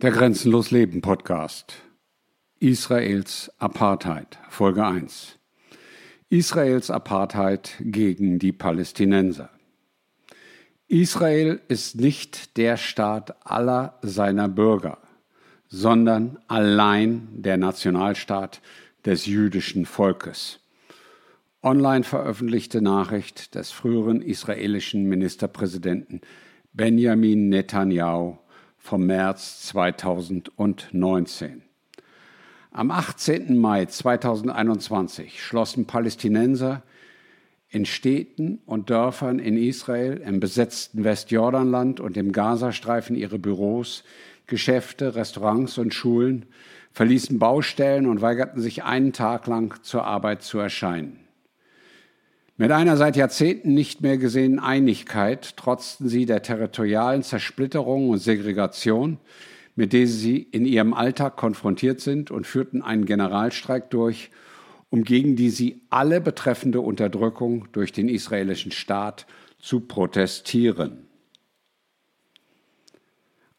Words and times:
Der 0.00 0.12
Grenzenlos 0.12 0.70
Leben 0.70 1.00
Podcast. 1.00 1.74
Israels 2.60 3.50
Apartheid, 3.58 4.38
Folge 4.48 4.86
1. 4.86 5.40
Israels 6.28 6.88
Apartheid 6.88 7.72
gegen 7.80 8.38
die 8.38 8.52
Palästinenser. 8.52 9.50
Israel 10.86 11.60
ist 11.66 11.96
nicht 12.00 12.56
der 12.56 12.76
Staat 12.76 13.44
aller 13.44 13.98
seiner 14.02 14.48
Bürger, 14.48 14.98
sondern 15.66 16.38
allein 16.46 17.26
der 17.32 17.56
Nationalstaat 17.56 18.60
des 19.04 19.26
jüdischen 19.26 19.84
Volkes. 19.84 20.60
Online 21.60 22.04
veröffentlichte 22.04 22.80
Nachricht 22.80 23.56
des 23.56 23.72
früheren 23.72 24.22
israelischen 24.22 25.08
Ministerpräsidenten 25.08 26.20
Benjamin 26.72 27.48
Netanyahu 27.48 28.38
vom 28.78 29.06
März 29.06 29.66
2019. 29.66 31.62
Am 32.70 32.90
18. 32.90 33.56
Mai 33.56 33.86
2021 33.86 35.42
schlossen 35.42 35.86
Palästinenser 35.86 36.82
in 37.70 37.84
Städten 37.84 38.60
und 38.64 38.88
Dörfern 38.88 39.38
in 39.38 39.56
Israel, 39.56 40.18
im 40.18 40.40
besetzten 40.40 41.04
Westjordanland 41.04 42.00
und 42.00 42.16
im 42.16 42.32
Gazastreifen 42.32 43.14
ihre 43.16 43.38
Büros, 43.38 44.04
Geschäfte, 44.46 45.14
Restaurants 45.14 45.76
und 45.76 45.92
Schulen, 45.92 46.46
verließen 46.92 47.38
Baustellen 47.38 48.06
und 48.06 48.22
weigerten 48.22 48.62
sich 48.62 48.84
einen 48.84 49.12
Tag 49.12 49.46
lang 49.46 49.82
zur 49.82 50.04
Arbeit 50.04 50.42
zu 50.42 50.58
erscheinen. 50.58 51.27
Mit 52.60 52.72
einer 52.72 52.96
seit 52.96 53.14
Jahrzehnten 53.14 53.72
nicht 53.72 54.00
mehr 54.00 54.18
gesehenen 54.18 54.58
Einigkeit 54.58 55.56
trotzten 55.56 56.08
sie 56.08 56.26
der 56.26 56.42
territorialen 56.42 57.22
Zersplitterung 57.22 58.10
und 58.10 58.18
Segregation, 58.18 59.18
mit 59.76 59.92
der 59.92 60.08
sie 60.08 60.38
in 60.38 60.66
ihrem 60.66 60.92
Alltag 60.92 61.36
konfrontiert 61.36 62.00
sind 62.00 62.32
und 62.32 62.48
führten 62.48 62.82
einen 62.82 63.04
Generalstreik 63.04 63.90
durch, 63.90 64.32
um 64.90 65.04
gegen 65.04 65.36
die 65.36 65.50
sie 65.50 65.82
alle 65.88 66.20
betreffende 66.20 66.80
Unterdrückung 66.80 67.68
durch 67.70 67.92
den 67.92 68.08
israelischen 68.08 68.72
Staat 68.72 69.28
zu 69.60 69.78
protestieren. 69.78 71.06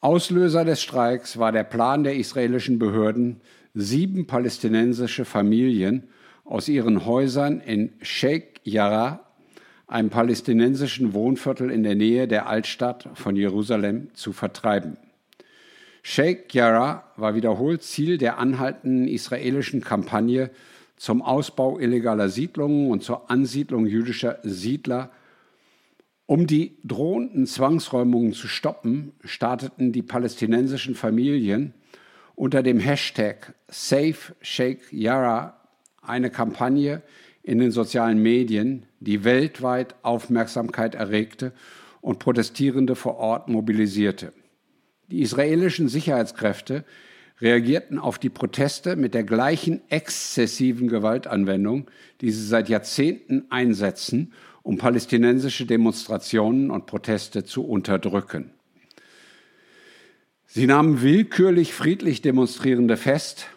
Auslöser 0.01 0.65
des 0.65 0.81
Streiks 0.81 1.37
war 1.37 1.53
der 1.53 1.63
Plan 1.63 2.03
der 2.03 2.17
israelischen 2.17 2.79
Behörden, 2.79 3.39
sieben 3.73 4.27
palästinensische 4.27 5.23
Familien 5.23 6.09
aus 6.43 6.67
ihren 6.67 7.05
Häusern 7.05 7.61
in 7.61 7.93
Sheikh 8.01 8.48
Jarrah, 8.69 9.25
einem 9.87 10.09
palästinensischen 10.09 11.13
Wohnviertel 11.13 11.71
in 11.71 11.83
der 11.83 11.95
Nähe 11.95 12.27
der 12.27 12.47
Altstadt 12.47 13.09
von 13.15 13.35
Jerusalem, 13.35 14.09
zu 14.13 14.33
vertreiben. 14.33 14.97
Sheikh 16.03 16.53
Jarrah 16.53 17.03
war 17.17 17.35
wiederholt 17.35 17.83
Ziel 17.83 18.17
der 18.17 18.37
anhaltenden 18.37 19.07
israelischen 19.07 19.81
Kampagne 19.81 20.49
zum 20.95 21.21
Ausbau 21.21 21.79
illegaler 21.79 22.29
Siedlungen 22.29 22.91
und 22.91 23.03
zur 23.03 23.29
Ansiedlung 23.29 23.85
jüdischer 23.85 24.39
Siedler. 24.43 25.11
Um 26.25 26.45
die 26.45 26.77
drohenden 26.83 27.47
Zwangsräumungen 27.47 28.33
zu 28.33 28.47
stoppen, 28.47 29.13
starteten 29.23 29.91
die 29.91 30.03
palästinensischen 30.03 30.95
Familien 30.95 31.73
unter 32.35 32.63
dem 32.63 32.79
Hashtag 32.79 33.53
Save 33.67 34.35
Sheikh 34.41 34.83
Jarrah 34.91 35.57
eine 36.01 36.29
Kampagne 36.29 37.01
in 37.49 37.57
den 37.57 37.71
sozialen 37.71 38.21
Medien, 38.21 38.85
die 38.99 39.23
weltweit 39.23 39.95
Aufmerksamkeit 40.03 40.93
erregte 40.93 41.51
und 41.99 42.19
Protestierende 42.19 42.95
vor 42.95 43.17
Ort 43.17 43.49
mobilisierte. 43.49 44.33
Die 45.07 45.21
israelischen 45.21 45.89
Sicherheitskräfte 45.89 46.85
reagierten 47.41 47.97
auf 47.97 48.19
die 48.19 48.29
Proteste 48.29 48.95
mit 48.95 49.15
der 49.15 49.23
gleichen 49.23 49.81
exzessiven 49.89 50.89
Gewaltanwendung, 50.89 51.89
die 52.21 52.29
sie 52.29 52.45
seit 52.45 52.69
Jahrzehnten 52.69 53.45
einsetzen, 53.49 54.33
um 54.61 54.77
palästinensische 54.77 55.65
Demonstrationen 55.65 56.69
und 56.69 56.85
Proteste 56.85 57.45
zu 57.45 57.65
unterdrücken. 57.65 58.51
Sie 60.45 60.67
nahmen 60.67 61.01
willkürlich 61.01 61.73
friedlich 61.73 62.21
Demonstrierende 62.21 62.95
fest, 62.95 63.47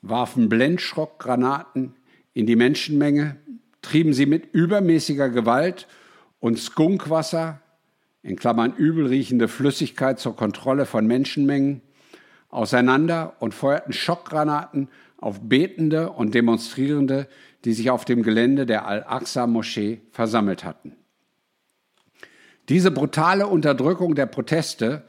warfen 0.00 0.48
Blendschrockgranaten 0.48 1.92
in 2.34 2.46
die 2.46 2.56
Menschenmenge, 2.56 3.36
trieben 3.80 4.12
sie 4.12 4.26
mit 4.26 4.52
übermäßiger 4.52 5.30
Gewalt 5.30 5.86
und 6.40 6.58
Skunkwasser, 6.58 7.60
in 8.22 8.36
Klammern 8.36 8.74
übelriechende 8.74 9.48
Flüssigkeit 9.48 10.18
zur 10.18 10.34
Kontrolle 10.34 10.86
von 10.86 11.06
Menschenmengen, 11.06 11.82
auseinander 12.48 13.36
und 13.40 13.52
feuerten 13.52 13.92
Schockgranaten 13.92 14.88
auf 15.18 15.40
Betende 15.42 16.10
und 16.10 16.34
Demonstrierende, 16.34 17.28
die 17.64 17.72
sich 17.72 17.90
auf 17.90 18.04
dem 18.04 18.22
Gelände 18.22 18.66
der 18.66 18.86
Al-Aqsa-Moschee 18.86 20.00
versammelt 20.10 20.64
hatten. 20.64 20.92
Diese 22.68 22.90
brutale 22.90 23.46
Unterdrückung 23.46 24.14
der 24.14 24.26
Proteste 24.26 25.04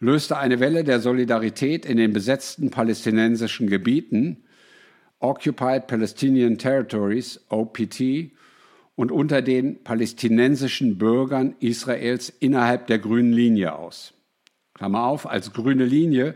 löste 0.00 0.38
eine 0.38 0.60
Welle 0.60 0.84
der 0.84 1.00
Solidarität 1.00 1.86
in 1.86 1.96
den 1.96 2.12
besetzten 2.12 2.70
palästinensischen 2.70 3.68
Gebieten, 3.68 4.44
Occupied 5.20 5.86
Palestinian 5.86 6.58
Territories, 6.58 7.40
OPT, 7.48 8.32
und 8.96 9.12
unter 9.12 9.42
den 9.42 9.82
palästinensischen 9.84 10.98
Bürgern 10.98 11.54
Israels 11.60 12.30
innerhalb 12.40 12.86
der 12.86 12.98
grünen 12.98 13.32
Linie 13.32 13.78
aus. 13.78 14.14
Klammer 14.74 15.04
auf, 15.04 15.26
als 15.26 15.52
grüne 15.52 15.84
Linie 15.84 16.34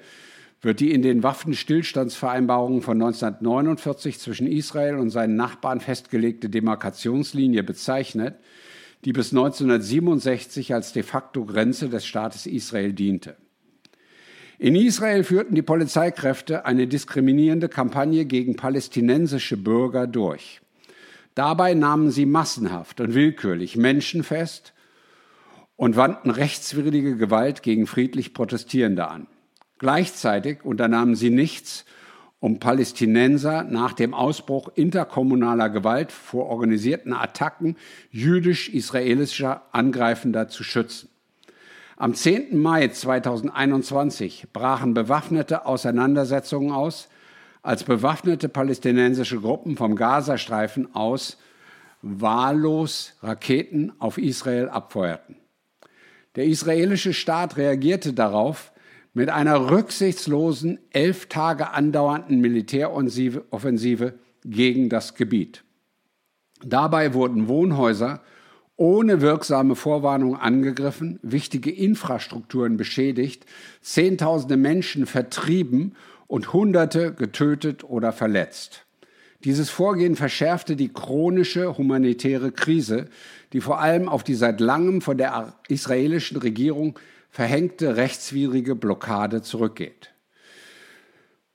wird 0.60 0.80
die 0.80 0.92
in 0.92 1.02
den 1.02 1.22
Waffenstillstandsvereinbarungen 1.22 2.82
von 2.82 3.00
1949 3.00 4.18
zwischen 4.18 4.46
Israel 4.46 4.96
und 4.96 5.10
seinen 5.10 5.36
Nachbarn 5.36 5.80
festgelegte 5.80 6.50
Demarkationslinie 6.50 7.62
bezeichnet, 7.62 8.36
die 9.06 9.12
bis 9.12 9.32
1967 9.32 10.74
als 10.74 10.92
de 10.92 11.02
facto 11.02 11.46
Grenze 11.46 11.88
des 11.88 12.04
Staates 12.04 12.46
Israel 12.46 12.92
diente. 12.92 13.36
In 14.62 14.74
Israel 14.74 15.24
führten 15.24 15.54
die 15.54 15.62
Polizeikräfte 15.62 16.66
eine 16.66 16.86
diskriminierende 16.86 17.70
Kampagne 17.70 18.26
gegen 18.26 18.56
palästinensische 18.56 19.56
Bürger 19.56 20.06
durch. 20.06 20.60
Dabei 21.34 21.72
nahmen 21.72 22.10
sie 22.10 22.26
massenhaft 22.26 23.00
und 23.00 23.14
willkürlich 23.14 23.78
Menschen 23.78 24.22
fest 24.22 24.74
und 25.76 25.96
wandten 25.96 26.30
rechtswidrige 26.30 27.16
Gewalt 27.16 27.62
gegen 27.62 27.86
friedlich 27.86 28.34
Protestierende 28.34 29.08
an. 29.08 29.28
Gleichzeitig 29.78 30.62
unternahmen 30.62 31.14
sie 31.14 31.30
nichts, 31.30 31.86
um 32.38 32.58
Palästinenser 32.58 33.62
nach 33.62 33.94
dem 33.94 34.12
Ausbruch 34.12 34.68
interkommunaler 34.74 35.70
Gewalt 35.70 36.12
vor 36.12 36.48
organisierten 36.48 37.14
Attacken 37.14 37.76
jüdisch-israelischer 38.10 39.62
Angreifender 39.72 40.48
zu 40.48 40.64
schützen. 40.64 41.08
Am 42.00 42.14
10. 42.14 42.56
Mai 42.56 42.88
2021 42.88 44.46
brachen 44.54 44.94
bewaffnete 44.94 45.66
Auseinandersetzungen 45.66 46.72
aus, 46.72 47.10
als 47.60 47.84
bewaffnete 47.84 48.48
palästinensische 48.48 49.38
Gruppen 49.38 49.76
vom 49.76 49.96
Gazastreifen 49.96 50.94
aus 50.94 51.36
wahllos 52.00 53.12
Raketen 53.22 53.92
auf 53.98 54.16
Israel 54.16 54.70
abfeuerten. 54.70 55.36
Der 56.36 56.46
israelische 56.46 57.12
Staat 57.12 57.58
reagierte 57.58 58.14
darauf 58.14 58.72
mit 59.12 59.28
einer 59.28 59.70
rücksichtslosen, 59.70 60.78
elf 60.92 61.26
Tage 61.26 61.68
andauernden 61.68 62.40
Militäroffensive 62.40 64.14
gegen 64.46 64.88
das 64.88 65.16
Gebiet. 65.16 65.64
Dabei 66.64 67.12
wurden 67.12 67.46
Wohnhäuser 67.46 68.22
ohne 68.80 69.20
wirksame 69.20 69.76
Vorwarnung 69.76 70.36
angegriffen, 70.36 71.18
wichtige 71.20 71.70
Infrastrukturen 71.70 72.78
beschädigt, 72.78 73.44
Zehntausende 73.82 74.56
Menschen 74.56 75.04
vertrieben 75.04 75.96
und 76.26 76.54
Hunderte 76.54 77.12
getötet 77.12 77.84
oder 77.84 78.10
verletzt. 78.10 78.86
Dieses 79.44 79.68
Vorgehen 79.68 80.16
verschärfte 80.16 80.76
die 80.76 80.90
chronische 80.90 81.76
humanitäre 81.76 82.52
Krise, 82.52 83.10
die 83.52 83.60
vor 83.60 83.80
allem 83.80 84.08
auf 84.08 84.24
die 84.24 84.34
seit 84.34 84.60
langem 84.60 85.02
von 85.02 85.18
der 85.18 85.52
israelischen 85.68 86.38
Regierung 86.38 86.98
verhängte 87.28 87.96
rechtswidrige 87.96 88.76
Blockade 88.76 89.42
zurückgeht. 89.42 90.14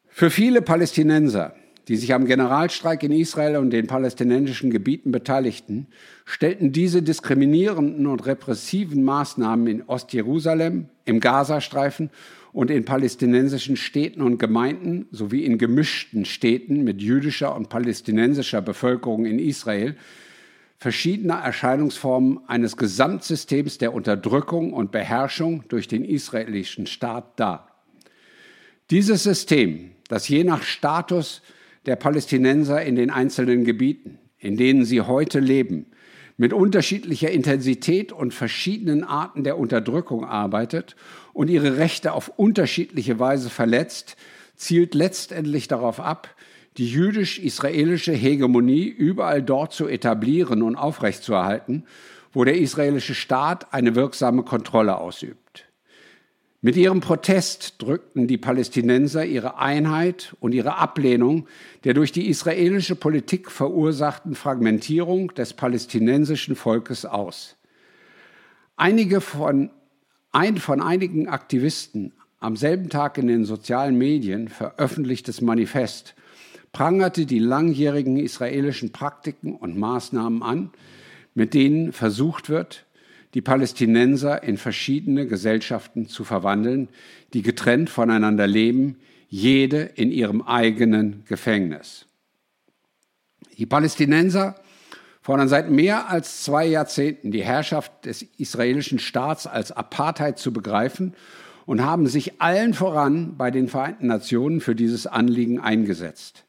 Für 0.10 0.30
viele 0.30 0.62
Palästinenser 0.62 1.56
die 1.88 1.98
sich 1.98 2.14
am 2.14 2.26
Generalstreik 2.26 3.04
in 3.04 3.12
Israel 3.12 3.58
und 3.58 3.72
den 3.72 3.88
palästinensischen 3.88 4.72
Gebieten 4.72 5.12
beteiligten, 5.12 5.88
stellten 6.26 6.72
diese 6.72 7.04
diskriminierenden 7.04 8.08
und 8.08 8.26
repressiven 8.26 9.04
Maßnahmen 9.04 9.68
in 9.68 9.84
Ostjerusalem, 9.84 10.90
im 11.06 11.20
Gazastreifen 11.20 12.10
und 12.54 12.72
in 12.72 12.86
palästinensischen 12.86 13.76
Städten 13.76 14.22
und 14.22 14.40
Gemeinden 14.40 15.08
sowie 15.12 15.44
in 15.44 15.58
gemischten 15.58 16.26
Städten 16.26 16.84
mit 16.84 17.02
jüdischer 17.02 17.56
und 17.56 17.70
palästinensischer 17.70 18.62
Bevölkerung 18.62 19.26
in 19.26 19.40
Israel 19.40 19.96
verschiedene 20.78 21.34
Erscheinungsformen 21.34 22.40
eines 22.48 22.78
Gesamtsystems 22.78 23.78
der 23.78 23.94
Unterdrückung 23.94 24.74
und 24.74 24.92
Beherrschung 24.92 25.64
durch 25.68 25.88
den 25.88 26.04
israelischen 26.04 26.86
Staat 26.86 27.40
dar. 27.40 27.72
Dieses 28.92 29.24
System, 29.24 29.92
das 30.08 30.28
je 30.28 30.44
nach 30.44 30.64
Status 30.64 31.42
der 31.86 31.96
Palästinenser 31.96 32.82
in 32.84 32.96
den 32.96 33.10
einzelnen 33.10 33.64
Gebieten, 33.64 34.20
in 34.38 34.58
denen 34.58 34.86
sie 34.86 35.02
heute 35.02 35.40
leben, 35.40 35.88
mit 36.38 36.52
unterschiedlicher 36.52 37.32
Intensität 37.32 38.12
und 38.12 38.34
verschiedenen 38.34 39.04
Arten 39.04 39.44
der 39.44 39.58
Unterdrückung 39.58 40.26
arbeitet 40.26 40.96
und 41.34 41.50
ihre 41.50 41.78
Rechte 41.78 42.14
auf 42.14 42.30
unterschiedliche 42.36 43.20
Weise 43.20 43.50
verletzt, 43.50 44.18
zielt 44.56 44.96
letztendlich 44.96 45.68
darauf 45.68 46.00
ab, 46.00 46.36
die 46.78 46.90
jüdisch-israelische 46.90 48.12
Hegemonie 48.12 48.88
überall 48.88 49.42
dort 49.42 49.72
zu 49.72 49.88
etablieren 49.88 50.62
und 50.62 50.76
aufrechtzuerhalten, 50.76 51.86
wo 52.34 52.44
der 52.44 52.58
israelische 52.58 53.16
Staat 53.16 53.74
eine 53.74 53.96
wirksame 53.96 54.44
Kontrolle 54.44 54.98
ausübt. 54.98 55.45
Mit 56.66 56.78
ihrem 56.78 57.00
Protest 57.00 57.76
drückten 57.78 58.26
die 58.26 58.40
Palästinenser 58.40 59.24
ihre 59.24 59.60
Einheit 59.60 60.36
und 60.40 60.52
ihre 60.52 60.80
Ablehnung 60.80 61.46
der 61.84 61.94
durch 61.94 62.12
die 62.12 62.28
israelische 62.28 62.96
Politik 62.96 63.52
verursachten 63.52 64.34
Fragmentierung 64.34 65.32
des 65.36 65.54
palästinensischen 65.54 66.56
Volkes 66.56 67.06
aus. 67.06 67.56
Einige 68.78 69.22
von, 69.22 69.70
ein 70.32 70.58
von 70.58 70.82
einigen 70.82 71.30
Aktivisten 71.30 72.14
am 72.40 72.58
selben 72.58 72.90
Tag 72.90 73.20
in 73.20 73.28
den 73.28 73.46
sozialen 73.46 73.96
Medien 73.96 74.48
veröffentlichtes 74.48 75.42
Manifest 75.42 76.16
prangerte 76.72 77.28
die 77.28 77.38
langjährigen 77.38 78.18
israelischen 78.18 78.92
Praktiken 78.92 79.56
und 79.56 79.78
Maßnahmen 79.78 80.42
an, 80.42 80.72
mit 81.36 81.54
denen 81.54 81.94
versucht 81.94 82.50
wird, 82.50 82.88
die 83.36 83.42
Palästinenser 83.42 84.44
in 84.44 84.58
verschiedene 84.58 85.28
Gesellschaften 85.28 86.08
zu 86.08 86.24
verwandeln, 86.24 86.88
die 87.34 87.42
getrennt 87.42 87.90
voneinander 87.90 88.48
leben, 88.48 88.98
jede 89.28 89.82
in 89.82 90.10
ihrem 90.10 90.42
eigenen 90.42 91.26
Gefängnis. 91.28 92.06
Die 93.58 93.66
Palästinenser 93.66 94.56
fordern 95.22 95.50
seit 95.50 95.70
mehr 95.70 96.10
als 96.10 96.44
zwei 96.44 96.66
Jahrzehnten 96.66 97.32
die 97.32 97.44
Herrschaft 97.44 98.06
des 98.06 98.22
israelischen 98.22 99.00
Staats 99.00 99.48
als 99.48 99.74
Apartheid 99.74 100.40
zu 100.40 100.54
begreifen 100.54 101.14
und 101.66 101.84
haben 101.84 102.08
sich 102.08 102.42
allen 102.42 102.74
voran 102.74 103.36
bei 103.36 103.52
den 103.52 103.68
Vereinten 103.68 104.08
Nationen 104.08 104.62
für 104.62 104.76
dieses 104.76 105.08
Anliegen 105.08 105.60
eingesetzt. 105.60 106.45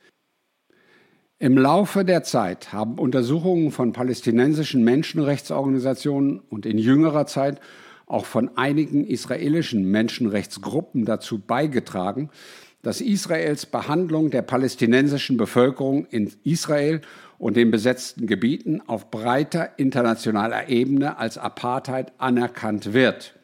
Im 1.39 1.59
Laufe 1.59 2.07
der 2.07 2.23
Zeit 2.23 2.73
haben 2.73 2.99
Untersuchungen 2.99 3.71
von 3.71 3.93
palästinensischen 3.93 4.83
Menschenrechtsorganisationen 4.85 6.41
und 6.49 6.65
in 6.65 6.79
jüngerer 6.79 7.27
Zeit 7.27 7.61
auch 8.07 8.25
von 8.25 8.57
einigen 8.57 9.05
israelischen 9.05 9.91
Menschenrechtsgruppen 9.91 11.05
dazu 11.05 11.39
beigetragen, 11.39 12.31
dass 12.81 13.03
Israels 13.03 13.67
Behandlung 13.67 14.31
der 14.31 14.41
palästinensischen 14.41 15.37
Bevölkerung 15.37 16.07
in 16.07 16.33
Israel 16.43 17.03
und 17.37 17.59
den 17.59 17.71
besetzten 17.71 18.27
Gebieten 18.27 18.81
auf 18.87 19.11
breiter 19.11 19.79
internationaler 19.79 20.71
Ebene 20.71 21.19
als 21.19 21.37
Apartheid 21.37 22.13
anerkannt 22.17 22.95
wird. 22.95 23.35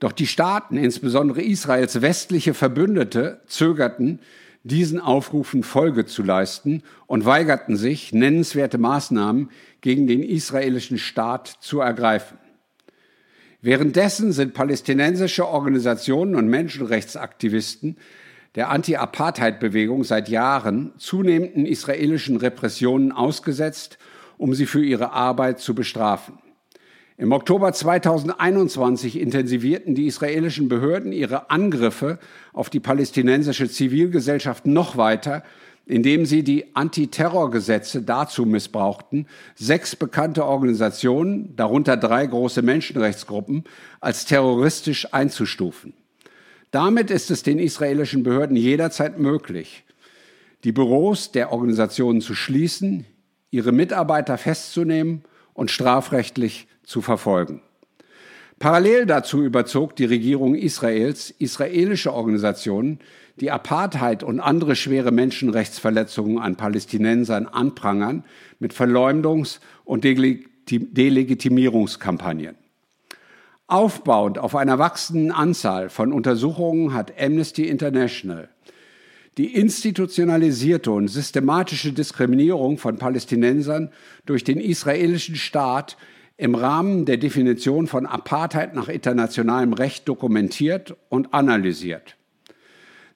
Doch 0.00 0.12
die 0.12 0.26
Staaten, 0.26 0.78
insbesondere 0.78 1.42
Israels 1.42 2.00
westliche 2.00 2.54
Verbündete, 2.54 3.42
zögerten, 3.46 4.20
diesen 4.64 4.98
Aufrufen 4.98 5.62
Folge 5.62 6.06
zu 6.06 6.22
leisten 6.22 6.82
und 7.06 7.24
weigerten 7.24 7.76
sich, 7.76 8.12
nennenswerte 8.12 8.78
Maßnahmen 8.78 9.50
gegen 9.82 10.06
den 10.06 10.22
israelischen 10.22 10.98
Staat 10.98 11.46
zu 11.60 11.80
ergreifen. 11.80 12.38
Währenddessen 13.60 14.32
sind 14.32 14.54
palästinensische 14.54 15.46
Organisationen 15.46 16.34
und 16.34 16.48
Menschenrechtsaktivisten 16.48 17.96
der 18.54 18.70
Anti-Apartheid-Bewegung 18.70 20.04
seit 20.04 20.28
Jahren 20.28 20.92
zunehmenden 20.96 21.66
israelischen 21.66 22.36
Repressionen 22.36 23.12
ausgesetzt, 23.12 23.98
um 24.38 24.54
sie 24.54 24.66
für 24.66 24.84
ihre 24.84 25.12
Arbeit 25.12 25.60
zu 25.60 25.74
bestrafen. 25.74 26.38
Im 27.16 27.30
Oktober 27.30 27.72
2021 27.72 29.20
intensivierten 29.20 29.94
die 29.94 30.06
israelischen 30.06 30.68
Behörden 30.68 31.12
ihre 31.12 31.48
Angriffe 31.48 32.18
auf 32.52 32.70
die 32.70 32.80
palästinensische 32.80 33.70
Zivilgesellschaft 33.70 34.66
noch 34.66 34.96
weiter, 34.96 35.44
indem 35.86 36.26
sie 36.26 36.42
die 36.42 36.74
Antiterrorgesetze 36.74 38.02
dazu 38.02 38.46
missbrauchten, 38.46 39.28
sechs 39.54 39.94
bekannte 39.94 40.44
Organisationen, 40.44 41.54
darunter 41.54 41.96
drei 41.96 42.26
große 42.26 42.62
Menschenrechtsgruppen, 42.62 43.62
als 44.00 44.24
terroristisch 44.24 45.14
einzustufen. 45.14 45.92
Damit 46.72 47.12
ist 47.12 47.30
es 47.30 47.44
den 47.44 47.60
israelischen 47.60 48.24
Behörden 48.24 48.56
jederzeit 48.56 49.20
möglich, 49.20 49.84
die 50.64 50.72
Büros 50.72 51.30
der 51.30 51.52
Organisationen 51.52 52.20
zu 52.20 52.34
schließen, 52.34 53.06
ihre 53.52 53.70
Mitarbeiter 53.70 54.36
festzunehmen 54.36 55.22
und 55.52 55.70
strafrechtlich 55.70 56.66
zu 56.84 57.02
verfolgen. 57.02 57.60
Parallel 58.58 59.06
dazu 59.06 59.42
überzog 59.42 59.94
die 59.96 60.04
Regierung 60.04 60.54
Israels 60.54 61.30
israelische 61.30 62.12
Organisationen, 62.12 63.00
die 63.36 63.50
Apartheid 63.50 64.22
und 64.22 64.38
andere 64.38 64.76
schwere 64.76 65.10
Menschenrechtsverletzungen 65.10 66.38
an 66.38 66.54
Palästinensern 66.56 67.46
anprangern, 67.46 68.22
mit 68.60 68.72
Verleumdungs- 68.72 69.58
und 69.84 70.04
Delegitimierungskampagnen. 70.04 72.54
Aufbauend 73.66 74.38
auf 74.38 74.54
einer 74.54 74.78
wachsenden 74.78 75.32
Anzahl 75.32 75.88
von 75.88 76.12
Untersuchungen 76.12 76.94
hat 76.94 77.20
Amnesty 77.20 77.66
International 77.66 78.50
die 79.36 79.54
institutionalisierte 79.54 80.90
und 80.90 81.08
systematische 81.08 81.92
Diskriminierung 81.92 82.78
von 82.78 82.98
Palästinensern 82.98 83.90
durch 84.26 84.44
den 84.44 84.60
israelischen 84.60 85.36
Staat 85.36 85.96
im 86.36 86.54
Rahmen 86.54 87.04
der 87.04 87.16
Definition 87.16 87.86
von 87.86 88.06
Apartheid 88.06 88.74
nach 88.74 88.88
internationalem 88.88 89.72
Recht 89.72 90.08
dokumentiert 90.08 90.96
und 91.08 91.32
analysiert. 91.32 92.16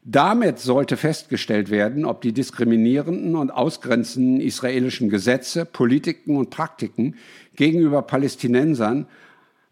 Damit 0.04 0.58
sollte 0.58 0.96
festgestellt 0.96 1.70
werden, 1.70 2.04
ob 2.04 2.22
die 2.22 2.32
diskriminierenden 2.32 3.34
und 3.34 3.50
ausgrenzenden 3.50 4.40
israelischen 4.40 5.10
Gesetze, 5.10 5.66
Politiken 5.66 6.36
und 6.36 6.50
Praktiken 6.50 7.16
gegenüber 7.56 8.02
Palästinensern 8.02 9.06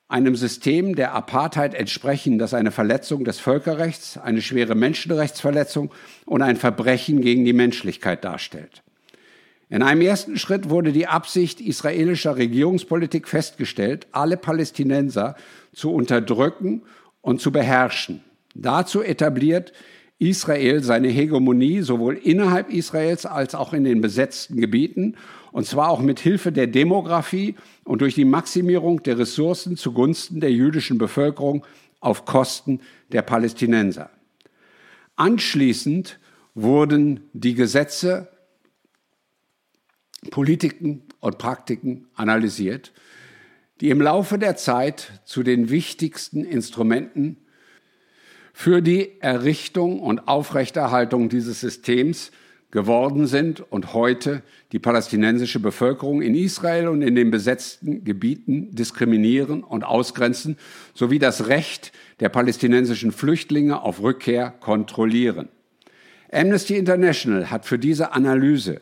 einem 0.08 0.36
System 0.36 0.94
der 0.94 1.14
Apartheid 1.14 1.74
entsprechen, 1.74 2.38
das 2.38 2.54
eine 2.54 2.70
Verletzung 2.70 3.24
des 3.24 3.40
Völkerrechts, 3.40 4.18
eine 4.18 4.42
schwere 4.42 4.74
Menschenrechtsverletzung 4.74 5.90
und 6.26 6.42
ein 6.42 6.56
Verbrechen 6.56 7.20
gegen 7.20 7.44
die 7.44 7.52
Menschlichkeit 7.52 8.24
darstellt. 8.24 8.82
In 9.68 9.82
einem 9.82 10.00
ersten 10.00 10.38
Schritt 10.38 10.70
wurde 10.70 10.92
die 10.92 11.08
Absicht 11.08 11.60
israelischer 11.60 12.36
Regierungspolitik 12.36 13.26
festgestellt, 13.26 14.06
alle 14.12 14.36
Palästinenser 14.36 15.34
zu 15.72 15.92
unterdrücken 15.92 16.82
und 17.20 17.40
zu 17.40 17.50
beherrschen. 17.50 18.22
Dazu 18.54 19.02
etabliert 19.02 19.72
Israel 20.18 20.82
seine 20.82 21.08
Hegemonie 21.08 21.82
sowohl 21.82 22.14
innerhalb 22.14 22.70
Israels 22.70 23.26
als 23.26 23.54
auch 23.54 23.72
in 23.72 23.84
den 23.84 24.00
besetzten 24.00 24.60
Gebieten, 24.60 25.16
und 25.50 25.66
zwar 25.66 25.90
auch 25.90 26.00
mit 26.00 26.20
Hilfe 26.20 26.52
der 26.52 26.68
Demografie 26.68 27.56
und 27.84 28.02
durch 28.02 28.14
die 28.14 28.24
Maximierung 28.24 29.02
der 29.02 29.18
Ressourcen 29.18 29.76
zugunsten 29.76 30.40
der 30.40 30.52
jüdischen 30.52 30.96
Bevölkerung 30.96 31.66
auf 32.00 32.24
Kosten 32.24 32.80
der 33.10 33.22
Palästinenser. 33.22 34.10
Anschließend 35.16 36.18
wurden 36.54 37.20
die 37.32 37.54
Gesetze 37.54 38.28
Politiken 40.26 41.02
und 41.20 41.38
Praktiken 41.38 42.06
analysiert, 42.14 42.92
die 43.80 43.90
im 43.90 44.00
Laufe 44.00 44.38
der 44.38 44.56
Zeit 44.56 45.20
zu 45.24 45.42
den 45.42 45.70
wichtigsten 45.70 46.44
Instrumenten 46.44 47.36
für 48.52 48.80
die 48.80 49.20
Errichtung 49.20 50.00
und 50.00 50.28
Aufrechterhaltung 50.28 51.28
dieses 51.28 51.60
Systems 51.60 52.30
geworden 52.70 53.26
sind 53.26 53.60
und 53.60 53.94
heute 53.94 54.42
die 54.72 54.78
palästinensische 54.78 55.60
Bevölkerung 55.60 56.20
in 56.20 56.34
Israel 56.34 56.88
und 56.88 57.02
in 57.02 57.14
den 57.14 57.30
besetzten 57.30 58.04
Gebieten 58.04 58.74
diskriminieren 58.74 59.62
und 59.62 59.84
ausgrenzen, 59.84 60.56
sowie 60.94 61.18
das 61.18 61.48
Recht 61.48 61.92
der 62.20 62.28
palästinensischen 62.28 63.12
Flüchtlinge 63.12 63.82
auf 63.82 64.02
Rückkehr 64.02 64.50
kontrollieren. 64.50 65.48
Amnesty 66.32 66.76
International 66.76 67.50
hat 67.50 67.66
für 67.66 67.78
diese 67.78 68.12
Analyse 68.12 68.80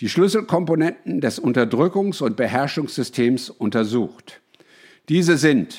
die 0.00 0.08
Schlüsselkomponenten 0.08 1.20
des 1.20 1.40
Unterdrückungs- 1.40 2.22
und 2.22 2.36
Beherrschungssystems 2.36 3.50
untersucht. 3.50 4.40
Diese 5.08 5.36
sind 5.36 5.78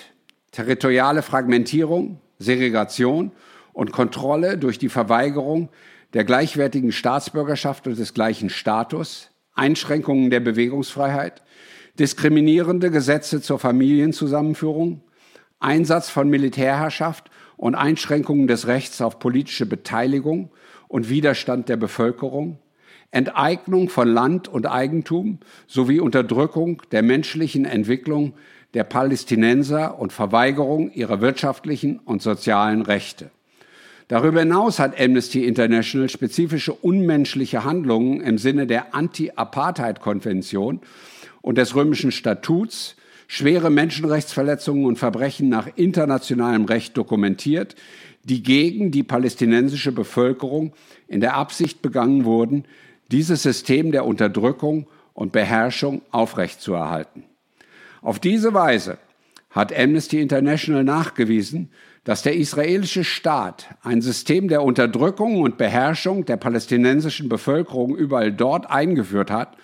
territoriale 0.52 1.22
Fragmentierung, 1.22 2.20
Segregation 2.40 3.32
und 3.74 3.92
Kontrolle 3.92 4.58
durch 4.58 4.78
die 4.78 4.90
Verweigerung 4.90 5.70
der 6.14 6.24
gleichwertigen 6.24 6.92
Staatsbürgerschaft 6.92 7.88
und 7.88 7.98
des 7.98 8.14
gleichen 8.14 8.50
Status, 8.50 9.32
Einschränkungen 9.56 10.30
der 10.30 10.40
Bewegungsfreiheit, 10.40 11.42
diskriminierende 12.00 12.92
Gesetze 12.92 13.42
zur 13.42 13.60
Familienzusammenführung, 13.60 15.02
Einsatz 15.60 16.10
von 16.10 16.30
Militärherrschaft 16.30 17.30
und 17.58 17.76
Einschränkungen 17.76 18.48
des 18.48 18.68
Rechts 18.68 19.02
auf 19.02 19.20
politische 19.20 19.66
Beteiligung 19.66 20.52
und 20.88 21.10
Widerstand 21.10 21.70
der 21.70 21.78
Bevölkerung, 21.78 22.60
Enteignung 23.14 23.90
von 23.90 24.08
Land 24.08 24.48
und 24.48 24.66
Eigentum 24.66 25.38
sowie 25.68 26.00
Unterdrückung 26.00 26.82
der 26.92 27.04
menschlichen 27.04 27.66
Entwicklung 27.66 28.34
der 28.74 28.84
Palästinenser 28.84 30.00
und 30.00 30.12
Verweigerung 30.12 30.92
ihrer 30.92 31.22
wirtschaftlichen 31.22 32.00
und 32.00 32.22
sozialen 32.22 32.82
Rechte. 32.82 33.30
Darüber 34.08 34.42
hinaus 34.42 34.80
hat 34.80 35.00
Amnesty 35.00 35.46
International 35.46 36.10
spezifische 36.10 36.74
unmenschliche 36.74 37.64
Handlungen 37.64 38.20
im 38.22 38.38
Sinne 38.38 38.68
der 38.68 38.94
Anti-Apartheid-Konvention 38.94 40.82
und 41.42 41.58
des 41.58 41.76
römischen 41.76 42.12
Statuts, 42.12 42.96
schwere 43.28 43.70
Menschenrechtsverletzungen 43.70 44.86
und 44.86 44.98
Verbrechen 44.98 45.50
nach 45.50 45.68
internationalem 45.76 46.66
Recht 46.66 46.98
dokumentiert, 46.98 47.76
die 48.24 48.44
gegen 48.44 48.92
die 48.92 49.04
palästinensische 49.04 49.92
Bevölkerung 49.92 50.74
in 51.08 51.22
der 51.22 51.36
Absicht 51.36 51.82
begangen 51.82 52.26
wurden, 52.26 52.66
dieses 53.14 53.44
System 53.44 53.92
der 53.92 54.06
Unterdrückung 54.06 54.88
und 55.14 55.32
Beherrschung 55.32 56.02
aufrechtzuerhalten. 56.12 57.24
Auf 58.02 58.20
diese 58.20 58.54
Weise 58.54 58.98
hat 59.52 59.78
Amnesty 59.78 60.20
International 60.20 60.84
nachgewiesen, 60.84 61.70
dass 62.04 62.24
der 62.24 62.36
israelische 62.36 63.04
Staat 63.04 63.68
ein 63.82 64.02
System 64.02 64.50
der 64.50 64.64
Unterdrückung 64.64 65.42
und 65.42 65.58
Beherrschung 65.58 66.26
der 66.26 66.38
palästinensischen 66.38 67.30
Bevölkerung 67.30 67.96
überall 67.96 68.34
dort 68.34 68.70
eingeführt 68.70 69.32
hat, 69.32 69.56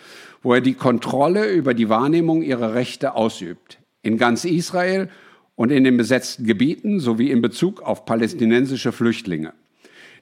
wo 0.41 0.53
er 0.53 0.61
die 0.61 0.75
Kontrolle 0.75 1.51
über 1.51 1.73
die 1.73 1.89
Wahrnehmung 1.89 2.43
ihrer 2.43 2.75
Rechte 2.75 3.15
ausübt. 3.15 3.79
In 4.03 4.17
ganz 4.17 4.45
Israel 4.45 5.09
und 5.55 5.71
in 5.71 5.83
den 5.83 5.97
besetzten 5.97 6.45
Gebieten 6.45 6.99
sowie 7.01 7.31
in 7.31 7.41
Bezug 7.41 7.81
auf 7.81 8.05
palästinensische 8.05 8.93
Flüchtlinge. 8.93 9.53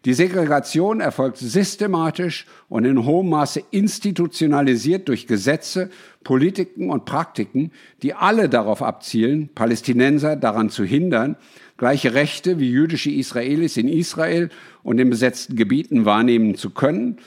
Die 0.06 0.14
Segregation 0.14 1.00
erfolgt 1.00 1.38
systematisch 1.38 2.46
und 2.70 2.86
in 2.86 3.06
hohem 3.06 3.30
Maße 3.30 3.64
institutionalisiert 3.72 5.08
durch 5.08 5.28
Gesetze, 5.28 5.90
Politiken 6.24 6.90
und 6.90 7.06
Praktiken, 7.06 7.72
die 8.04 8.14
alle 8.14 8.48
darauf 8.50 8.82
abzielen, 8.82 9.50
Palästinenser 9.54 10.36
daran 10.36 10.70
zu 10.70 10.84
hindern, 10.84 11.36
gleiche 11.78 12.14
Rechte 12.14 12.60
wie 12.60 12.70
jüdische 12.70 13.12
Israelis 13.12 13.78
in 13.78 13.88
Israel 13.88 14.50
und 14.84 15.00
in 15.00 15.10
besetzten 15.10 15.56
Gebieten 15.56 16.06
wahrnehmen 16.06 16.56
zu 16.56 16.70
können 16.70 17.18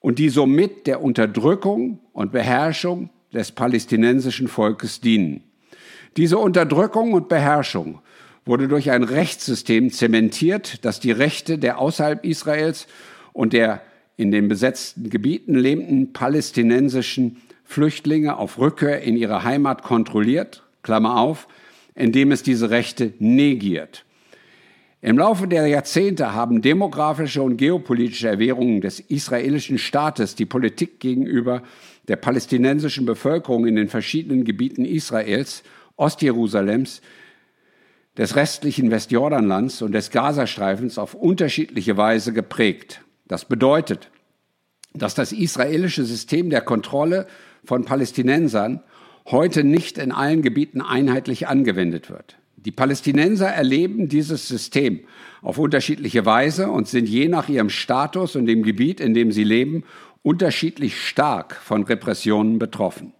und 0.00 0.18
die 0.18 0.28
somit 0.28 0.86
der 0.86 1.02
Unterdrückung 1.02 2.00
und 2.12 2.32
Beherrschung 2.32 3.10
des 3.32 3.52
palästinensischen 3.52 4.48
Volkes 4.48 5.00
dienen. 5.00 5.42
Diese 6.16 6.38
Unterdrückung 6.38 7.12
und 7.12 7.28
Beherrschung 7.28 8.00
wurde 8.48 8.66
durch 8.66 8.90
ein 8.90 9.04
Rechtssystem 9.04 9.90
zementiert, 9.90 10.84
das 10.84 10.98
die 11.00 11.12
Rechte 11.12 11.58
der 11.58 11.78
außerhalb 11.78 12.24
Israels 12.24 12.86
und 13.32 13.52
der 13.52 13.82
in 14.16 14.30
den 14.30 14.48
besetzten 14.48 15.10
Gebieten 15.10 15.54
lebenden 15.54 16.12
palästinensischen 16.12 17.36
Flüchtlinge 17.64 18.36
auf 18.36 18.58
Rückkehr 18.58 19.02
in 19.02 19.16
ihre 19.16 19.44
Heimat 19.44 19.82
kontrolliert, 19.82 20.64
Klammer 20.82 21.18
auf, 21.18 21.46
indem 21.94 22.32
es 22.32 22.42
diese 22.42 22.70
Rechte 22.70 23.12
negiert. 23.18 24.04
Im 25.00 25.18
Laufe 25.18 25.46
der 25.46 25.66
Jahrzehnte 25.68 26.34
haben 26.34 26.60
demografische 26.60 27.42
und 27.42 27.56
geopolitische 27.56 28.28
Erwährungen 28.28 28.80
des 28.80 28.98
israelischen 28.98 29.78
Staates 29.78 30.34
die 30.34 30.46
Politik 30.46 30.98
gegenüber 30.98 31.62
der 32.08 32.16
palästinensischen 32.16 33.06
Bevölkerung 33.06 33.66
in 33.66 33.76
den 33.76 33.88
verschiedenen 33.88 34.44
Gebieten 34.44 34.84
Israels, 34.84 35.62
Ostjerusalems, 35.96 37.00
des 38.18 38.34
restlichen 38.34 38.90
Westjordanlands 38.90 39.80
und 39.80 39.92
des 39.92 40.10
Gazastreifens 40.10 40.98
auf 40.98 41.14
unterschiedliche 41.14 41.96
Weise 41.96 42.32
geprägt. 42.32 43.02
Das 43.28 43.44
bedeutet, 43.44 44.10
dass 44.92 45.14
das 45.14 45.32
israelische 45.32 46.04
System 46.04 46.50
der 46.50 46.60
Kontrolle 46.60 47.26
von 47.64 47.84
Palästinensern 47.84 48.82
heute 49.26 49.62
nicht 49.62 49.98
in 49.98 50.10
allen 50.10 50.42
Gebieten 50.42 50.80
einheitlich 50.80 51.46
angewendet 51.46 52.10
wird. 52.10 52.36
Die 52.56 52.72
Palästinenser 52.72 53.46
erleben 53.46 54.08
dieses 54.08 54.48
System 54.48 55.00
auf 55.42 55.58
unterschiedliche 55.58 56.26
Weise 56.26 56.70
und 56.70 56.88
sind 56.88 57.08
je 57.08 57.28
nach 57.28 57.48
ihrem 57.48 57.70
Status 57.70 58.34
und 58.34 58.46
dem 58.46 58.64
Gebiet, 58.64 59.00
in 59.00 59.14
dem 59.14 59.30
sie 59.30 59.44
leben, 59.44 59.84
unterschiedlich 60.22 61.00
stark 61.00 61.54
von 61.54 61.84
Repressionen 61.84 62.58
betroffen. 62.58 63.12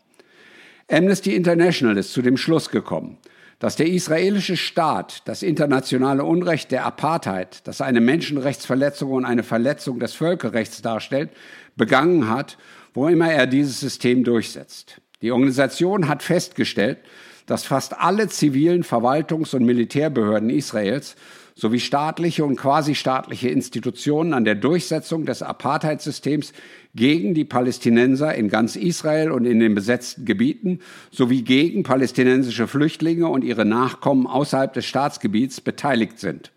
Amnesty 0.90 1.36
International 1.36 1.96
ist 1.96 2.12
zu 2.12 2.22
dem 2.22 2.36
Schluss 2.36 2.70
gekommen, 2.70 3.18
dass 3.58 3.76
der 3.76 3.88
israelische 3.88 4.56
Staat 4.56 5.22
das 5.24 5.42
internationale 5.42 6.24
Unrecht 6.24 6.70
der 6.70 6.84
Apartheid, 6.84 7.66
das 7.66 7.80
eine 7.80 8.00
Menschenrechtsverletzung 8.00 9.10
und 9.10 9.24
eine 9.24 9.42
Verletzung 9.42 9.98
des 9.98 10.14
Völkerrechts 10.14 10.80
darstellt, 10.80 11.30
begangen 11.76 12.28
hat, 12.28 12.56
wo 12.94 13.08
immer 13.08 13.32
er 13.32 13.46
dieses 13.46 13.80
System 13.80 14.24
durchsetzt. 14.24 15.00
Die 15.22 15.32
Organisation 15.32 16.08
hat 16.08 16.22
festgestellt, 16.22 16.98
dass 17.46 17.64
fast 17.64 17.98
alle 17.98 18.28
zivilen 18.28 18.84
Verwaltungs- 18.84 19.54
und 19.56 19.64
Militärbehörden 19.64 20.50
Israels 20.50 21.16
sowie 21.54 21.80
staatliche 21.80 22.44
und 22.44 22.56
quasi-staatliche 22.56 23.48
Institutionen 23.48 24.32
an 24.32 24.44
der 24.44 24.54
Durchsetzung 24.54 25.26
des 25.26 25.42
Apartheidsystems 25.42 26.52
gegen 26.95 27.35
die 27.35 27.45
Palästinenser 27.45 28.35
in 28.35 28.49
ganz 28.49 28.76
Israel 28.76 29.30
und 29.30 29.45
in 29.45 29.61
den 29.61 29.75
besetzten 29.75 30.25
Gebieten 30.25 30.80
sowie 31.11 31.42
gegen 31.42 31.83
palästinensische 31.83 32.66
Flüchtlinge 32.66 33.28
und 33.28 33.45
ihre 33.45 33.64
Nachkommen 33.64 34.26
außerhalb 34.26 34.73
des 34.73 34.87
Staatsgebiets 34.87 35.61
beteiligt 35.61 36.18
sind. 36.18 36.50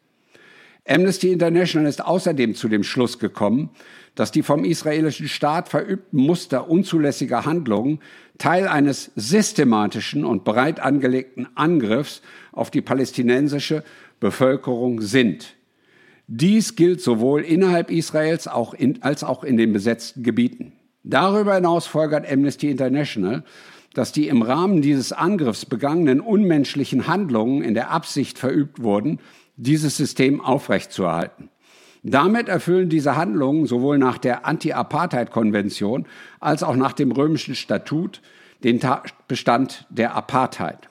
Amnesty 0.88 1.32
International 1.32 1.88
ist 1.88 2.04
außerdem 2.04 2.56
zu 2.56 2.68
dem 2.68 2.84
Schluss 2.84 3.20
gekommen, 3.20 3.70
dass 4.16 4.32
die 4.32 4.44
vom 4.44 4.66
israelischen 4.66 5.28
Staat 5.28 5.70
verübten 5.70 6.20
Muster 6.20 6.70
unzulässiger 6.70 7.46
Handlungen 7.46 8.00
Teil 8.38 8.68
eines 8.68 9.12
systematischen 9.16 10.26
und 10.26 10.44
breit 10.44 10.80
angelegten 10.80 11.48
Angriffs 11.56 12.22
auf 12.52 12.72
die 12.72 12.82
palästinensische 12.82 13.84
Bevölkerung 14.20 15.02
sind. 15.02 15.56
Dies 16.34 16.78
gilt 16.78 17.02
sowohl 17.02 17.42
innerhalb 17.42 17.92
Israels 17.92 18.48
auch 18.48 18.74
in, 18.74 19.04
als 19.04 19.22
auch 19.22 19.44
in 19.44 19.58
den 19.58 19.74
besetzten 19.74 20.24
Gebieten. 20.24 20.72
Darüber 21.04 21.56
hinaus 21.56 21.88
folgert 21.88 22.26
Amnesty 22.32 22.72
International, 22.72 23.44
dass 23.94 24.14
die 24.14 24.30
im 24.30 24.42
Rahmen 24.42 24.82
dieses 24.82 25.12
Angriffs 25.12 25.66
begangenen 25.66 26.22
unmenschlichen 26.22 27.08
Handlungen 27.08 27.62
in 27.62 27.74
der 27.74 27.92
Absicht 27.92 28.40
verübt 28.40 28.82
wurden, 28.82 29.20
dieses 29.58 29.98
System 29.98 30.40
aufrechtzuerhalten. 30.40 31.50
Damit 32.02 32.48
erfüllen 32.48 32.88
diese 32.88 33.18
Handlungen 33.18 33.66
sowohl 33.66 33.98
nach 33.98 34.18
der 34.18 34.46
Anti-Apartheid-Konvention 34.46 36.06
als 36.40 36.64
auch 36.64 36.78
nach 36.78 36.94
dem 36.94 37.12
römischen 37.12 37.56
Statut 37.56 38.22
den 38.64 38.80
Bestand 39.28 39.86
der 39.90 40.16
Apartheid. 40.16 40.88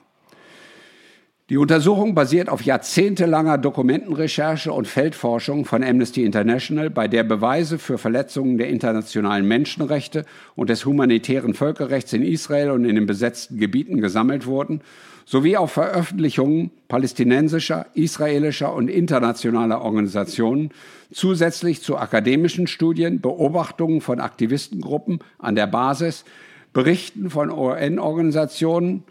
Die 1.50 1.56
Untersuchung 1.56 2.14
basiert 2.14 2.48
auf 2.48 2.62
jahrzehntelanger 2.62 3.58
Dokumentenrecherche 3.58 4.72
und 4.72 4.86
Feldforschung 4.86 5.64
von 5.64 5.82
Amnesty 5.82 6.24
International, 6.24 6.90
bei 6.90 7.08
der 7.08 7.24
Beweise 7.24 7.80
für 7.80 7.98
Verletzungen 7.98 8.56
der 8.56 8.68
internationalen 8.68 9.48
Menschenrechte 9.48 10.26
und 10.54 10.70
des 10.70 10.86
humanitären 10.86 11.54
Völkerrechts 11.54 12.12
in 12.12 12.22
Israel 12.22 12.70
und 12.70 12.84
in 12.84 12.94
den 12.94 13.06
besetzten 13.06 13.58
Gebieten 13.58 14.00
gesammelt 14.00 14.46
wurden, 14.46 14.80
sowie 15.24 15.56
auf 15.56 15.72
Veröffentlichungen 15.72 16.70
palästinensischer, 16.86 17.86
israelischer 17.94 18.72
und 18.72 18.86
internationaler 18.86 19.82
Organisationen, 19.82 20.70
zusätzlich 21.12 21.82
zu 21.82 21.98
akademischen 21.98 22.68
Studien, 22.68 23.20
Beobachtungen 23.20 24.02
von 24.02 24.20
Aktivistengruppen 24.20 25.18
an 25.40 25.56
der 25.56 25.66
Basis, 25.66 26.24
Berichten 26.72 27.28
von 27.28 27.50
UN-Organisationen, 27.50 29.02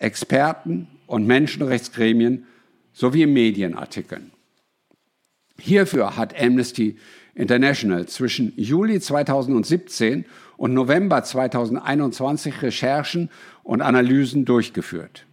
Experten 0.00 0.88
und 1.06 1.26
Menschenrechtsgremien 1.26 2.46
sowie 2.92 3.26
Medienartikeln. 3.26 4.30
Hierfür 5.58 6.16
hat 6.16 6.40
Amnesty 6.40 6.96
International 7.34 8.06
zwischen 8.06 8.52
Juli 8.56 9.00
2017 9.00 10.24
und 10.56 10.74
November 10.74 11.22
2021 11.22 12.62
Recherchen 12.62 13.30
und 13.62 13.82
Analysen 13.82 14.44
durchgeführt. 14.44 15.26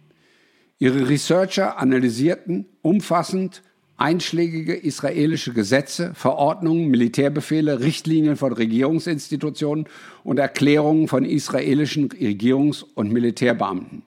Ihre 0.78 1.08
Researcher 1.08 1.78
analysierten 1.78 2.66
umfassend 2.82 3.62
einschlägige 3.96 4.74
israelische 4.74 5.52
Gesetze, 5.52 6.12
Verordnungen, 6.14 6.88
Militärbefehle, 6.88 7.78
Richtlinien 7.78 8.34
von 8.36 8.52
Regierungsinstitutionen 8.52 9.86
und 10.24 10.38
Erklärungen 10.38 11.06
von 11.06 11.24
israelischen 11.24 12.08
Regierungs- 12.08 12.84
und 12.94 13.12
Militärbeamten. 13.12 14.02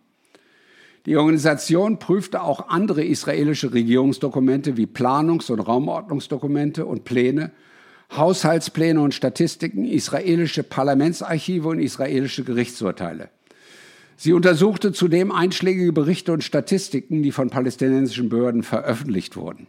Die 1.05 1.17
Organisation 1.17 1.99
prüfte 1.99 2.41
auch 2.41 2.69
andere 2.69 3.03
israelische 3.03 3.73
Regierungsdokumente 3.73 4.75
wie 4.75 4.87
Planungs- 4.87 5.51
und 5.51 5.59
Raumordnungsdokumente 5.59 6.85
und 6.85 7.03
Pläne, 7.03 7.51
Haushaltspläne 8.15 8.99
und 8.99 9.13
Statistiken, 9.13 9.85
israelische 9.85 10.63
Parlamentsarchive 10.63 11.67
und 11.67 11.79
israelische 11.79 12.43
Gerichtsurteile. 12.43 13.29
Sie 14.17 14.33
untersuchte 14.33 14.93
zudem 14.93 15.31
einschlägige 15.31 15.91
Berichte 15.91 16.31
und 16.31 16.43
Statistiken, 16.43 17.21
die 17.21 17.31
von 17.31 17.49
palästinensischen 17.49 18.29
Behörden 18.29 18.63
veröffentlicht 18.63 19.35
wurden. 19.35 19.67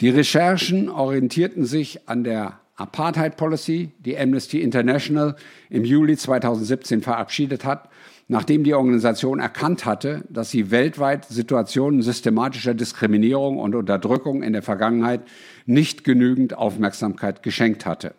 Die 0.00 0.08
Recherchen 0.08 0.88
orientierten 0.88 1.64
sich 1.64 2.08
an 2.08 2.24
der 2.24 2.60
Apartheid 2.80 3.36
Policy, 3.36 3.90
die 3.98 4.18
Amnesty 4.18 4.62
International 4.62 5.36
im 5.68 5.84
Juli 5.84 6.16
2017 6.16 7.02
verabschiedet 7.02 7.64
hat, 7.64 7.90
nachdem 8.26 8.64
die 8.64 8.74
Organisation 8.74 9.38
erkannt 9.38 9.84
hatte, 9.84 10.24
dass 10.30 10.50
sie 10.50 10.70
weltweit 10.70 11.26
Situationen 11.26 12.00
systematischer 12.00 12.74
Diskriminierung 12.74 13.58
und 13.58 13.74
Unterdrückung 13.74 14.42
in 14.42 14.54
der 14.54 14.62
Vergangenheit 14.62 15.20
nicht 15.66 16.04
genügend 16.04 16.56
Aufmerksamkeit 16.56 17.42
geschenkt 17.42 17.86
hatte. 17.86 18.14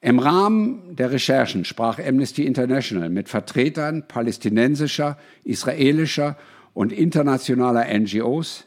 Im 0.00 0.18
Rahmen 0.18 0.96
der 0.96 1.12
Recherchen 1.12 1.64
sprach 1.64 2.00
Amnesty 2.00 2.44
International 2.44 3.10
mit 3.10 3.28
Vertretern 3.28 4.08
palästinensischer, 4.08 5.16
israelischer 5.44 6.36
und 6.74 6.92
internationaler 6.92 7.86
NGOs, 7.96 8.64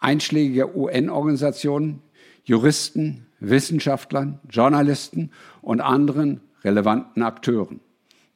einschlägiger 0.00 0.74
UN-Organisationen, 0.74 2.02
Juristen, 2.44 3.26
Wissenschaftlern, 3.50 4.38
Journalisten 4.48 5.30
und 5.60 5.80
anderen 5.80 6.40
relevanten 6.64 7.22
Akteuren. 7.22 7.80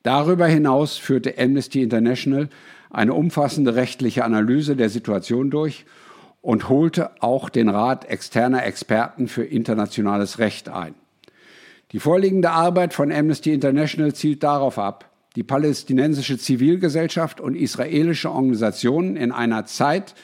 Darüber 0.02 0.46
hinaus 0.46 0.96
führte 0.96 1.36
Amnesty 1.38 1.82
International 1.82 2.48
eine 2.90 3.14
umfassende 3.14 3.74
rechtliche 3.74 4.24
Analyse 4.24 4.76
der 4.76 4.88
Situation 4.88 5.50
durch 5.50 5.84
und 6.42 6.68
holte 6.68 7.10
auch 7.20 7.48
den 7.48 7.68
Rat 7.68 8.04
externer 8.04 8.64
Experten 8.64 9.26
für 9.26 9.42
internationales 9.44 10.38
Recht 10.38 10.68
ein. 10.68 10.94
Die 11.92 11.98
vorliegende 11.98 12.50
Arbeit 12.50 12.94
von 12.94 13.12
Amnesty 13.12 13.52
International 13.52 14.14
zielt 14.14 14.42
darauf 14.42 14.78
ab, 14.78 15.10
die 15.34 15.42
palästinensische 15.42 16.38
Zivilgesellschaft 16.38 17.40
und 17.40 17.54
israelische 17.54 18.30
Organisationen 18.30 19.16
in 19.16 19.32
einer 19.32 19.66
Zeit, 19.66 20.14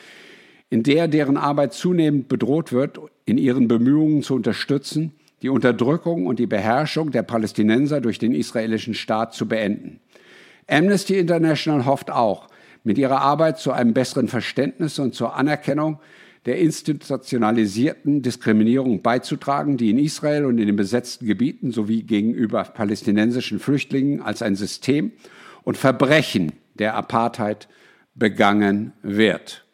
in 0.71 0.83
der 0.83 1.07
deren 1.07 1.37
Arbeit 1.37 1.75
zunehmend 1.75 2.29
bedroht 2.29 2.73
wird, 2.73 2.99
in 3.25 3.39
ihren 3.39 3.69
Bemühungen 3.69 4.23
zu 4.23 4.35
unterstützen, 4.35 5.13
die 5.43 5.49
Unterdrückung 5.49 6.27
und 6.27 6.39
die 6.39 6.47
Beherrschung 6.47 7.11
der 7.11 7.23
Palästinenser 7.23 8.01
durch 8.01 8.19
den 8.19 8.33
israelischen 8.33 8.95
Staat 8.95 9.35
zu 9.35 9.47
beenden. 9.47 10.01
Amnesty 10.69 11.19
International 11.19 11.85
hofft 11.85 12.11
auch, 12.11 12.49
mit 12.85 12.99
ihrer 12.99 13.21
Arbeit 13.21 13.59
zu 13.59 13.73
einem 13.73 13.95
besseren 13.95 14.29
Verständnis 14.29 14.99
und 14.99 15.15
zur 15.15 15.37
Anerkennung 15.37 15.99
der 16.47 16.59
institutionalisierten 16.59 18.23
Diskriminierung 18.23 19.03
beizutragen, 19.03 19.77
die 19.77 19.91
in 19.91 19.99
Israel 19.99 20.45
und 20.45 20.59
in 20.59 20.67
den 20.67 20.77
besetzten 20.77 21.27
Gebieten 21.27 21.71
sowie 21.71 22.03
gegenüber 22.03 22.65
palästinensischen 22.65 23.61
Flüchtlingen 23.61 24.21
als 24.21 24.43
ein 24.43 24.57
System 24.57 25.13
und 25.63 25.77
Verbrechen 25.77 26.53
der 26.75 26.95
Apartheid 26.95 27.69
begangen 28.15 28.93
wird. 29.03 29.65